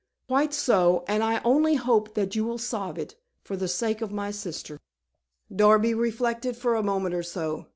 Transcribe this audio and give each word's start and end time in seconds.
"Quite 0.27 0.51
so, 0.51 1.05
and 1.07 1.21
I 1.23 1.41
only 1.45 1.75
hope 1.75 2.15
that 2.15 2.35
you 2.35 2.43
will 2.43 2.57
solve 2.57 2.97
it, 2.97 3.13
for 3.43 3.55
the 3.55 3.67
sake 3.67 4.01
of 4.01 4.11
my 4.11 4.31
sister." 4.31 4.79
Darby 5.55 5.93
reflected 5.93 6.57
for 6.57 6.73
a 6.73 6.81
moment 6.81 7.13
or 7.13 7.21
so. 7.21 7.67